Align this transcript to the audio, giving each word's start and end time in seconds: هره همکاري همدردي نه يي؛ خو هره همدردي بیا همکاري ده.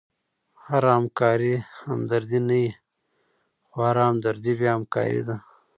هره 0.65 0.89
همکاري 0.97 1.53
همدردي 1.85 2.39
نه 2.47 2.57
يي؛ 2.63 2.69
خو 3.69 3.77
هره 3.87 4.03
همدردي 4.09 4.51
بیا 4.59 4.71
همکاري 4.77 5.21
ده. 5.27 5.35